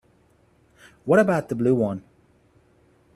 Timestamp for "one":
1.75-2.01